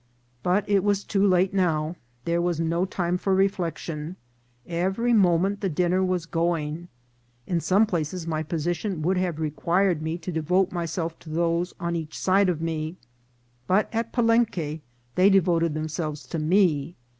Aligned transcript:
But 0.41 0.67
it 0.67 0.83
was 0.83 1.03
too 1.03 1.27
late 1.27 1.53
now; 1.53 1.95
there 2.25 2.41
was 2.41 2.59
no 2.59 2.85
time 2.85 3.19
for 3.19 3.35
reflection; 3.35 4.15
every 4.65 5.13
moment 5.13 5.61
the 5.61 5.69
dinner 5.69 6.03
was 6.03 6.25
going. 6.25 6.87
In 7.45 7.59
some 7.59 7.85
places 7.85 8.25
my 8.25 8.41
position 8.41 9.03
would 9.03 9.17
have 9.17 9.39
required 9.39 10.01
me 10.01 10.17
to 10.17 10.31
devote 10.31 10.71
myself 10.71 11.19
to 11.19 11.29
those 11.29 11.75
on 11.79 11.95
each 11.95 12.17
side 12.17 12.49
of 12.49 12.63
me; 12.63 12.97
but 13.67 13.89
at 13.93 14.11
Pa 14.11 14.23
lenque 14.23 14.81
they 15.13 15.29
devoted 15.29 15.75
themselves 15.75 16.25
to 16.25 16.39
me. 16.39 16.95